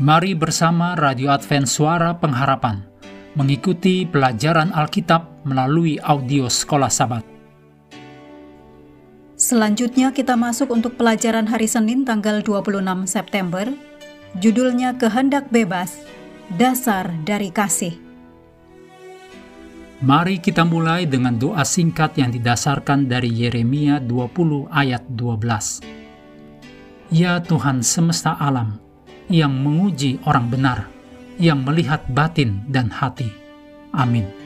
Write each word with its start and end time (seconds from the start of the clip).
Mari 0.00 0.32
bersama 0.32 0.96
Radio 0.96 1.28
Advent 1.28 1.68
Suara 1.68 2.16
Pengharapan 2.16 2.80
mengikuti 3.36 4.08
pelajaran 4.08 4.72
Alkitab 4.72 5.44
melalui 5.44 6.00
audio 6.00 6.48
Sekolah 6.48 6.88
Sabat. 6.88 7.20
Selanjutnya 9.36 10.08
kita 10.08 10.40
masuk 10.40 10.72
untuk 10.72 10.96
pelajaran 10.96 11.44
hari 11.44 11.68
Senin 11.68 12.08
tanggal 12.08 12.40
26 12.40 12.80
September. 13.04 13.68
Judulnya 14.40 14.96
Kehendak 14.96 15.52
Bebas, 15.52 16.00
Dasar 16.56 17.12
dari 17.28 17.52
Kasih. 17.52 18.00
Mari 20.00 20.40
kita 20.40 20.64
mulai 20.64 21.04
dengan 21.04 21.36
doa 21.36 21.60
singkat 21.60 22.16
yang 22.16 22.32
didasarkan 22.32 23.04
dari 23.04 23.28
Yeremia 23.28 24.00
20 24.00 24.64
ayat 24.72 25.04
12. 25.12 25.84
Ya 27.12 27.36
Tuhan 27.44 27.84
semesta 27.84 28.32
alam, 28.40 28.80
yang 29.30 29.54
menguji 29.54 30.18
orang 30.26 30.50
benar, 30.50 30.90
yang 31.38 31.62
melihat 31.62 32.02
batin 32.10 32.66
dan 32.66 32.90
hati. 32.90 33.30
Amin. 33.94 34.39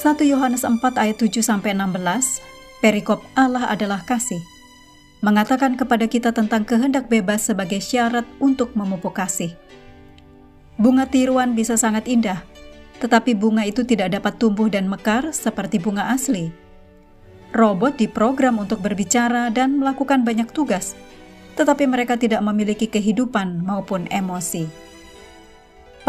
1 0.00 0.16
Yohanes 0.24 0.64
4 0.64 0.80
ayat 0.96 1.20
7 1.20 1.44
sampai 1.44 1.76
16, 1.76 2.40
perikop 2.80 3.20
Allah 3.36 3.68
adalah 3.68 4.00
kasih, 4.00 4.40
mengatakan 5.20 5.76
kepada 5.76 6.08
kita 6.08 6.32
tentang 6.32 6.64
kehendak 6.64 7.12
bebas 7.12 7.52
sebagai 7.52 7.84
syarat 7.84 8.24
untuk 8.40 8.72
memupuk 8.72 9.12
kasih. 9.12 9.52
Bunga 10.80 11.04
tiruan 11.04 11.52
bisa 11.52 11.76
sangat 11.76 12.08
indah, 12.08 12.40
tetapi 13.04 13.36
bunga 13.36 13.68
itu 13.68 13.84
tidak 13.84 14.16
dapat 14.16 14.40
tumbuh 14.40 14.72
dan 14.72 14.88
mekar 14.88 15.36
seperti 15.36 15.76
bunga 15.76 16.08
asli. 16.16 16.48
Robot 17.52 18.00
diprogram 18.00 18.56
untuk 18.56 18.80
berbicara 18.80 19.52
dan 19.52 19.84
melakukan 19.84 20.24
banyak 20.24 20.48
tugas, 20.56 20.96
tetapi 21.60 21.84
mereka 21.84 22.16
tidak 22.16 22.40
memiliki 22.40 22.88
kehidupan 22.88 23.60
maupun 23.68 24.08
emosi. 24.08 24.64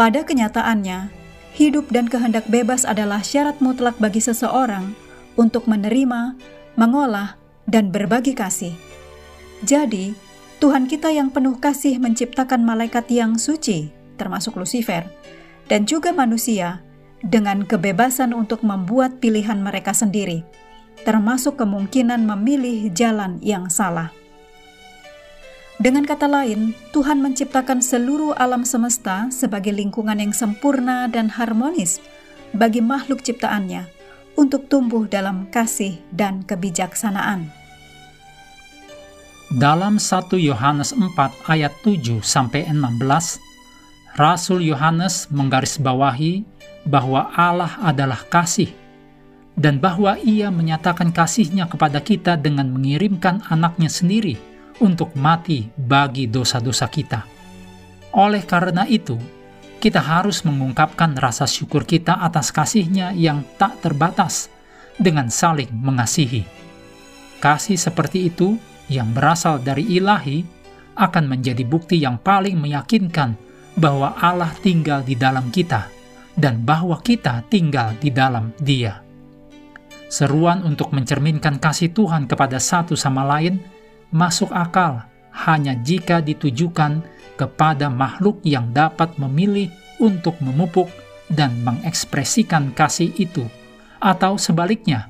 Pada 0.00 0.24
kenyataannya, 0.24 1.21
hidup 1.52 1.88
dan 1.92 2.08
kehendak 2.08 2.48
bebas 2.48 2.88
adalah 2.88 3.20
syarat 3.20 3.60
mutlak 3.60 3.96
bagi 4.00 4.20
seseorang 4.24 4.96
untuk 5.36 5.68
menerima, 5.68 6.36
mengolah, 6.76 7.36
dan 7.68 7.92
berbagi 7.92 8.32
kasih. 8.32 8.74
Jadi, 9.62 10.16
Tuhan 10.58 10.86
kita 10.90 11.10
yang 11.10 11.30
penuh 11.30 11.58
kasih 11.58 11.98
menciptakan 11.98 12.62
malaikat 12.62 13.06
yang 13.10 13.38
suci, 13.38 13.90
termasuk 14.18 14.58
Lucifer, 14.58 15.06
dan 15.66 15.86
juga 15.86 16.10
manusia, 16.10 16.82
dengan 17.22 17.62
kebebasan 17.62 18.34
untuk 18.34 18.66
membuat 18.66 19.22
pilihan 19.22 19.58
mereka 19.62 19.94
sendiri, 19.94 20.42
termasuk 21.06 21.54
kemungkinan 21.54 22.26
memilih 22.26 22.90
jalan 22.90 23.38
yang 23.38 23.70
salah. 23.70 24.10
Dengan 25.82 26.06
kata 26.06 26.30
lain, 26.30 26.78
Tuhan 26.94 27.18
menciptakan 27.18 27.82
seluruh 27.82 28.38
alam 28.38 28.62
semesta 28.62 29.26
sebagai 29.34 29.74
lingkungan 29.74 30.14
yang 30.14 30.30
sempurna 30.30 31.10
dan 31.10 31.26
harmonis 31.26 31.98
bagi 32.54 32.78
makhluk 32.78 33.18
ciptaannya 33.18 33.90
untuk 34.38 34.70
tumbuh 34.70 35.10
dalam 35.10 35.50
kasih 35.50 35.98
dan 36.14 36.46
kebijaksanaan. 36.46 37.50
Dalam 39.58 39.98
1 39.98 40.38
Yohanes 40.38 40.94
4 40.94 41.50
ayat 41.50 41.74
7 41.82 42.22
sampai 42.22 42.62
16, 42.70 43.42
Rasul 44.14 44.62
Yohanes 44.62 45.34
menggarisbawahi 45.34 46.46
bahwa 46.86 47.26
Allah 47.34 47.74
adalah 47.82 48.22
kasih 48.30 48.70
dan 49.58 49.82
bahwa 49.82 50.14
ia 50.22 50.46
menyatakan 50.46 51.10
kasihnya 51.10 51.66
kepada 51.66 51.98
kita 51.98 52.38
dengan 52.38 52.70
mengirimkan 52.70 53.42
anaknya 53.50 53.90
sendiri 53.90 54.51
untuk 54.82 55.14
mati 55.14 55.70
bagi 55.78 56.26
dosa-dosa 56.26 56.90
kita. 56.90 57.22
Oleh 58.18 58.42
karena 58.42 58.82
itu, 58.90 59.16
kita 59.78 60.02
harus 60.02 60.42
mengungkapkan 60.42 61.14
rasa 61.14 61.46
syukur 61.46 61.86
kita 61.86 62.18
atas 62.18 62.50
kasihnya 62.50 63.14
yang 63.14 63.46
tak 63.56 63.78
terbatas 63.78 64.50
dengan 64.98 65.30
saling 65.30 65.70
mengasihi. 65.70 66.44
Kasih 67.38 67.78
seperti 67.78 68.30
itu 68.30 68.58
yang 68.90 69.10
berasal 69.14 69.62
dari 69.62 69.86
ilahi 69.98 70.44
akan 70.94 71.24
menjadi 71.26 71.64
bukti 71.64 71.98
yang 71.98 72.20
paling 72.20 72.58
meyakinkan 72.60 73.34
bahwa 73.74 74.12
Allah 74.20 74.52
tinggal 74.60 75.00
di 75.00 75.16
dalam 75.16 75.48
kita 75.48 75.88
dan 76.36 76.60
bahwa 76.62 77.00
kita 77.00 77.42
tinggal 77.48 77.96
di 77.96 78.12
dalam 78.12 78.52
Dia. 78.60 79.00
Seruan 80.12 80.60
untuk 80.62 80.92
mencerminkan 80.92 81.56
kasih 81.56 81.90
Tuhan 81.96 82.28
kepada 82.28 82.60
satu 82.60 82.92
sama 82.92 83.24
lain 83.24 83.56
masuk 84.12 84.52
akal 84.52 85.08
hanya 85.32 85.72
jika 85.80 86.20
ditujukan 86.20 87.00
kepada 87.40 87.88
makhluk 87.88 88.38
yang 88.44 88.70
dapat 88.70 89.16
memilih 89.16 89.72
untuk 89.98 90.36
memupuk 90.44 90.92
dan 91.32 91.56
mengekspresikan 91.64 92.76
kasih 92.76 93.08
itu, 93.16 93.48
atau 93.98 94.36
sebaliknya, 94.36 95.08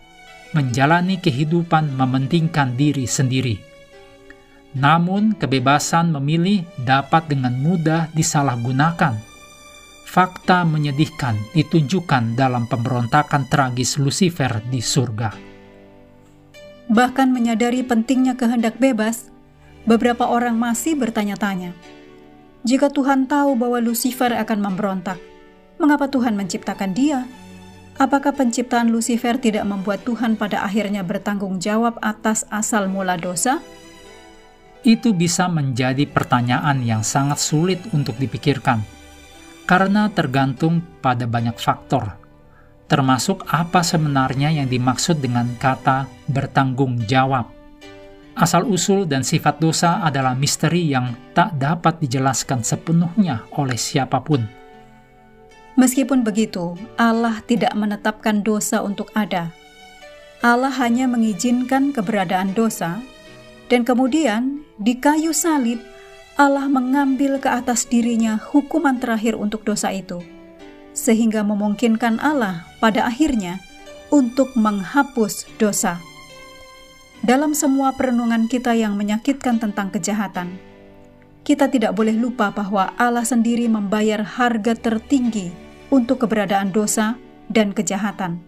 menjalani 0.54 1.18
kehidupan 1.18 1.90
mementingkan 1.98 2.78
diri 2.78 3.10
sendiri. 3.10 3.58
Namun, 4.78 5.36
kebebasan 5.36 6.14
memilih 6.14 6.64
dapat 6.80 7.28
dengan 7.28 7.52
mudah 7.58 8.08
disalahgunakan. 8.14 9.18
Fakta 10.06 10.64
menyedihkan 10.68 11.36
ditunjukkan 11.56 12.36
dalam 12.36 12.68
pemberontakan 12.68 13.48
tragis 13.48 13.96
Lucifer 13.96 14.60
di 14.68 14.80
surga 14.84 15.51
bahkan 16.90 17.30
menyadari 17.30 17.84
pentingnya 17.86 18.34
kehendak 18.34 18.78
bebas, 18.78 19.30
beberapa 19.86 20.26
orang 20.26 20.58
masih 20.58 20.94
bertanya-tanya, 20.98 21.74
jika 22.62 22.94
Tuhan 22.94 23.26
tahu 23.26 23.58
bahwa 23.58 23.82
Lucifer 23.82 24.30
akan 24.30 24.58
memberontak, 24.62 25.18
mengapa 25.82 26.06
Tuhan 26.06 26.38
menciptakan 26.38 26.94
dia? 26.94 27.26
Apakah 27.98 28.32
penciptaan 28.32 28.94
Lucifer 28.94 29.36
tidak 29.36 29.66
membuat 29.66 30.06
Tuhan 30.06 30.38
pada 30.38 30.62
akhirnya 30.62 31.02
bertanggung 31.02 31.58
jawab 31.58 31.98
atas 32.00 32.46
asal 32.48 32.86
mula 32.86 33.18
dosa? 33.18 33.58
Itu 34.86 35.10
bisa 35.10 35.50
menjadi 35.50 36.06
pertanyaan 36.06 36.86
yang 36.86 37.02
sangat 37.02 37.42
sulit 37.42 37.82
untuk 37.90 38.14
dipikirkan, 38.16 38.82
karena 39.66 40.06
tergantung 40.10 40.82
pada 41.02 41.26
banyak 41.26 41.58
faktor, 41.58 42.21
termasuk 42.92 43.48
apa 43.48 43.80
sebenarnya 43.80 44.52
yang 44.52 44.68
dimaksud 44.68 45.16
dengan 45.24 45.48
kata 45.56 46.04
bertanggung 46.28 47.00
jawab. 47.08 47.48
Asal-usul 48.36 49.08
dan 49.08 49.24
sifat 49.24 49.64
dosa 49.64 50.04
adalah 50.04 50.36
misteri 50.36 50.92
yang 50.92 51.16
tak 51.32 51.56
dapat 51.56 51.96
dijelaskan 52.04 52.60
sepenuhnya 52.60 53.48
oleh 53.56 53.80
siapa 53.80 54.20
pun. 54.20 54.44
Meskipun 55.80 56.20
begitu, 56.20 56.76
Allah 57.00 57.40
tidak 57.48 57.72
menetapkan 57.72 58.44
dosa 58.44 58.84
untuk 58.84 59.08
ada. 59.16 59.48
Allah 60.44 60.72
hanya 60.76 61.08
mengizinkan 61.08 61.96
keberadaan 61.96 62.52
dosa, 62.52 63.00
dan 63.72 63.88
kemudian 63.88 64.68
di 64.76 65.00
kayu 65.00 65.32
salib 65.32 65.80
Allah 66.36 66.68
mengambil 66.68 67.40
ke 67.40 67.48
atas 67.48 67.88
dirinya 67.88 68.36
hukuman 68.36 69.00
terakhir 69.00 69.32
untuk 69.36 69.64
dosa 69.64 69.88
itu 69.92 70.20
sehingga 71.02 71.42
memungkinkan 71.42 72.22
Allah 72.22 72.70
pada 72.78 73.10
akhirnya 73.10 73.58
untuk 74.14 74.54
menghapus 74.54 75.50
dosa. 75.58 75.98
Dalam 77.26 77.58
semua 77.58 77.90
perenungan 77.98 78.46
kita 78.46 78.78
yang 78.78 78.94
menyakitkan 78.94 79.58
tentang 79.58 79.90
kejahatan, 79.90 80.54
kita 81.42 81.66
tidak 81.66 81.98
boleh 81.98 82.14
lupa 82.14 82.54
bahwa 82.54 82.94
Allah 82.94 83.26
sendiri 83.26 83.66
membayar 83.66 84.22
harga 84.22 84.78
tertinggi 84.78 85.50
untuk 85.90 86.22
keberadaan 86.22 86.70
dosa 86.70 87.18
dan 87.50 87.74
kejahatan. 87.74 88.38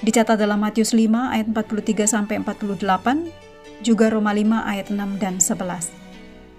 Dicatat 0.00 0.40
dalam 0.40 0.64
Matius 0.64 0.96
5 0.96 1.12
ayat 1.12 1.46
43 1.52 2.08
sampai 2.08 2.40
48, 2.40 3.84
juga 3.84 4.08
Roma 4.08 4.32
5 4.32 4.64
ayat 4.64 4.86
6 4.88 5.20
dan 5.20 5.34
11. 5.42 5.92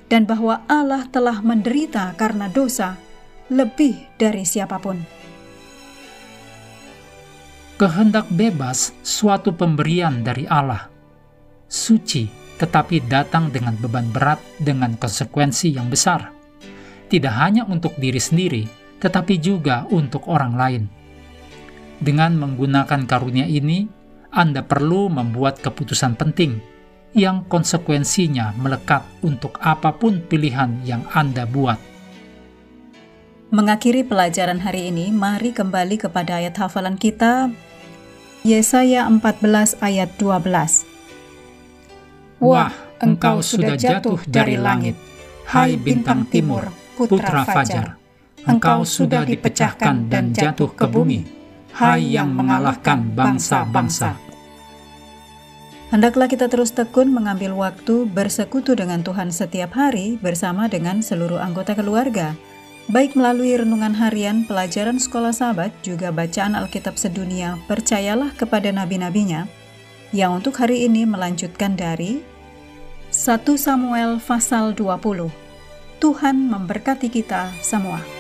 Dan 0.10 0.26
bahwa 0.30 0.62
Allah 0.66 1.06
telah 1.10 1.42
menderita 1.42 2.14
karena 2.18 2.50
dosa 2.50 2.98
lebih 3.50 3.98
dari 4.18 4.46
siapa 4.46 4.78
pun. 4.78 5.02
Kehendak 7.82 8.30
bebas 8.30 8.94
suatu 9.02 9.56
pemberian 9.56 10.22
dari 10.22 10.46
Allah. 10.46 10.86
Suci, 11.66 12.28
tetapi 12.60 13.08
datang 13.10 13.50
dengan 13.50 13.74
beban 13.80 14.06
berat 14.12 14.38
dengan 14.60 14.94
konsekuensi 15.00 15.74
yang 15.74 15.88
besar. 15.88 16.30
Tidak 17.10 17.34
hanya 17.34 17.66
untuk 17.66 17.98
diri 17.98 18.20
sendiri, 18.22 18.68
tetapi 19.02 19.42
juga 19.42 19.88
untuk 19.90 20.30
orang 20.30 20.54
lain. 20.54 20.84
Dengan 21.98 22.38
menggunakan 22.38 23.08
karunia 23.10 23.48
ini, 23.48 23.88
Anda 24.30 24.62
perlu 24.62 25.10
membuat 25.10 25.64
keputusan 25.64 26.20
penting 26.20 26.62
yang 27.18 27.48
konsekuensinya 27.50 28.54
melekat 28.62 29.02
untuk 29.26 29.58
apa 29.64 29.90
pun 29.96 30.22
pilihan 30.22 30.86
yang 30.86 31.02
Anda 31.16 31.50
buat. 31.50 31.99
Mengakhiri 33.50 34.06
pelajaran 34.06 34.62
hari 34.62 34.94
ini, 34.94 35.10
mari 35.10 35.50
kembali 35.50 35.98
kepada 35.98 36.38
ayat 36.38 36.54
hafalan 36.58 37.02
kita, 37.02 37.50
Yesaya 38.46 39.10
14 39.10 39.82
ayat 39.82 40.14
12. 40.22 40.86
Wah, 42.40 42.70
engkau 43.02 43.42
sudah 43.42 43.74
jatuh 43.74 44.22
dari 44.30 44.54
langit, 44.54 44.94
hai 45.50 45.76
bintang 45.76 46.30
timur, 46.30 46.70
putra 46.94 47.42
fajar. 47.44 47.98
Engkau 48.46 48.86
sudah 48.86 49.26
dipecahkan 49.26 50.08
dan 50.08 50.32
jatuh 50.32 50.70
ke 50.72 50.86
bumi 50.86 51.40
hai 51.80 52.18
yang 52.18 52.34
mengalahkan 52.34 53.08
bangsa-bangsa. 53.14 54.18
Hendaklah 55.90 56.30
kita 56.30 56.46
terus 56.52 56.70
tekun 56.70 57.10
mengambil 57.10 57.58
waktu 57.58 58.06
bersekutu 58.06 58.78
dengan 58.78 59.02
Tuhan 59.02 59.34
setiap 59.34 59.74
hari 59.74 60.22
bersama 60.22 60.70
dengan 60.70 61.02
seluruh 61.02 61.42
anggota 61.42 61.74
keluarga, 61.74 62.38
baik 62.90 63.14
melalui 63.14 63.54
renungan 63.54 63.94
harian, 63.94 64.44
pelajaran 64.50 64.98
sekolah 64.98 65.30
sahabat, 65.30 65.70
juga 65.86 66.10
bacaan 66.10 66.58
Alkitab 66.58 66.98
sedunia, 66.98 67.62
percayalah 67.70 68.34
kepada 68.34 68.74
nabi-nabinya, 68.74 69.46
yang 70.10 70.42
untuk 70.42 70.58
hari 70.58 70.90
ini 70.90 71.06
melanjutkan 71.06 71.78
dari 71.78 72.26
1 73.14 73.46
Samuel 73.62 74.18
pasal 74.18 74.74
20. 74.74 75.30
Tuhan 76.02 76.36
memberkati 76.50 77.14
kita 77.14 77.54
semua. 77.62 78.19